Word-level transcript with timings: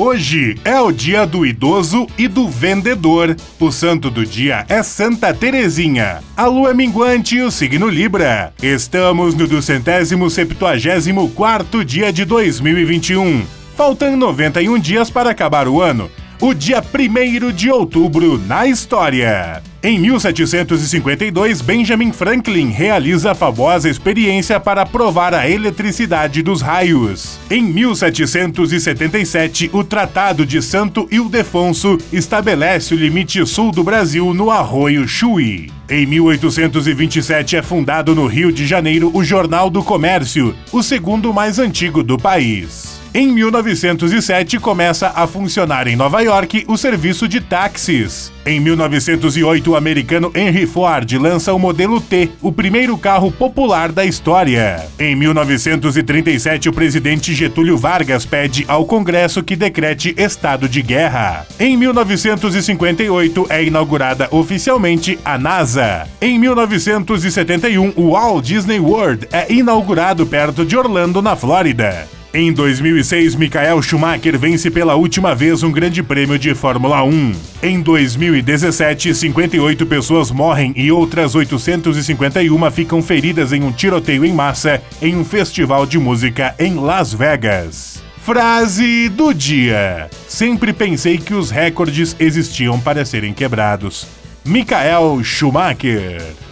Hoje 0.00 0.54
é 0.64 0.80
o 0.80 0.92
dia 0.92 1.26
do 1.26 1.44
idoso 1.44 2.06
e 2.16 2.28
do 2.28 2.48
vendedor. 2.48 3.34
O 3.58 3.72
santo 3.72 4.08
do 4.08 4.24
dia 4.24 4.64
é 4.68 4.80
Santa 4.80 5.34
Terezinha. 5.34 6.20
A 6.36 6.46
lua 6.46 6.70
é 6.70 6.74
minguante 6.74 7.34
e 7.34 7.42
o 7.42 7.50
signo 7.50 7.88
Libra. 7.88 8.54
Estamos 8.62 9.34
no 9.34 9.48
274 9.48 11.84
dia 11.84 12.12
de 12.12 12.24
2021. 12.24 13.44
Faltam 13.76 14.16
91 14.16 14.78
dias 14.78 15.10
para 15.10 15.30
acabar 15.30 15.66
o 15.66 15.82
ano 15.82 16.08
o 16.40 16.54
dia 16.54 16.82
1 16.82 17.52
de 17.52 17.70
outubro 17.70 18.38
na 18.38 18.66
história. 18.66 19.62
Em 19.82 19.98
1752, 19.98 21.60
Benjamin 21.60 22.12
Franklin 22.12 22.70
realiza 22.70 23.32
a 23.32 23.34
famosa 23.34 23.88
experiência 23.88 24.60
para 24.60 24.86
provar 24.86 25.34
a 25.34 25.48
eletricidade 25.48 26.42
dos 26.42 26.60
raios. 26.62 27.38
Em 27.50 27.62
1777, 27.62 29.70
o 29.72 29.84
Tratado 29.84 30.44
de 30.44 30.60
Santo 30.62 31.06
Ildefonso 31.10 31.98
estabelece 32.12 32.94
o 32.94 32.98
limite 32.98 33.46
sul 33.46 33.70
do 33.70 33.84
Brasil 33.84 34.34
no 34.34 34.50
arroio 34.50 35.06
Chuí. 35.06 35.70
Em 35.88 36.04
1827 36.06 37.56
é 37.56 37.62
fundado 37.62 38.14
no 38.14 38.26
Rio 38.26 38.52
de 38.52 38.66
Janeiro 38.66 39.10
o 39.14 39.24
Jornal 39.24 39.70
do 39.70 39.82
Comércio, 39.82 40.54
o 40.72 40.82
segundo 40.82 41.32
mais 41.32 41.58
antigo 41.58 42.02
do 42.02 42.18
país. 42.18 42.97
Em 43.18 43.32
1907 43.32 44.60
começa 44.60 45.08
a 45.08 45.26
funcionar 45.26 45.88
em 45.88 45.96
Nova 45.96 46.20
York 46.20 46.64
o 46.68 46.76
serviço 46.76 47.26
de 47.26 47.40
táxis. 47.40 48.32
Em 48.46 48.60
1908, 48.60 49.72
o 49.72 49.74
americano 49.74 50.30
Henry 50.32 50.66
Ford 50.66 51.12
lança 51.14 51.52
o 51.52 51.58
modelo 51.58 52.00
T, 52.00 52.30
o 52.40 52.52
primeiro 52.52 52.96
carro 52.96 53.32
popular 53.32 53.90
da 53.90 54.04
história. 54.04 54.86
Em 55.00 55.16
1937, 55.16 56.68
o 56.68 56.72
presidente 56.72 57.34
Getúlio 57.34 57.76
Vargas 57.76 58.24
pede 58.24 58.64
ao 58.68 58.84
Congresso 58.84 59.42
que 59.42 59.56
decrete 59.56 60.14
estado 60.16 60.68
de 60.68 60.80
guerra. 60.80 61.44
Em 61.58 61.76
1958, 61.76 63.46
é 63.50 63.64
inaugurada 63.64 64.28
oficialmente 64.30 65.18
a 65.24 65.36
NASA. 65.36 66.06
Em 66.20 66.38
1971, 66.38 67.94
o 67.96 68.12
Walt 68.12 68.44
Disney 68.44 68.78
World 68.78 69.26
é 69.32 69.52
inaugurado 69.52 70.24
perto 70.24 70.64
de 70.64 70.76
Orlando, 70.76 71.20
na 71.20 71.34
Flórida. 71.34 72.06
Em 72.32 72.52
2006, 72.52 73.36
Michael 73.36 73.80
Schumacher 73.80 74.38
vence 74.38 74.70
pela 74.70 74.94
última 74.94 75.34
vez 75.34 75.62
um 75.62 75.72
grande 75.72 76.02
prêmio 76.02 76.38
de 76.38 76.54
Fórmula 76.54 77.02
1. 77.02 77.32
Em 77.62 77.80
2017, 77.80 79.14
58 79.14 79.86
pessoas 79.86 80.30
morrem 80.30 80.74
e 80.76 80.92
outras 80.92 81.34
851 81.34 82.70
ficam 82.70 83.00
feridas 83.00 83.54
em 83.54 83.62
um 83.62 83.72
tiroteio 83.72 84.26
em 84.26 84.32
massa 84.32 84.82
em 85.00 85.16
um 85.16 85.24
festival 85.24 85.86
de 85.86 85.98
música 85.98 86.54
em 86.58 86.74
Las 86.74 87.14
Vegas. 87.14 88.02
Frase 88.18 89.08
do 89.08 89.32
dia: 89.32 90.10
Sempre 90.28 90.74
pensei 90.74 91.16
que 91.16 91.32
os 91.32 91.50
recordes 91.50 92.14
existiam 92.20 92.78
para 92.78 93.06
serem 93.06 93.32
quebrados. 93.32 94.06
Michael 94.44 95.24
Schumacher. 95.24 96.47